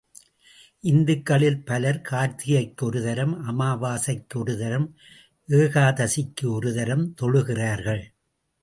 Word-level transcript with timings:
இந்துக்களில் 0.91 1.59
பலர் 1.63 1.99
கார்த்திகைக்கு 2.09 2.83
ஒரு 2.83 3.03
தரம், 3.03 3.35
அமாவாசைக்கு 3.49 4.37
ஒரு 4.37 4.57
தரம், 4.57 4.87
ஏகாதசிக்கு 5.49 6.45
ஒரு 6.45 6.73
தரம் 6.73 7.05
தொழுகிறார்கள். 7.21 8.03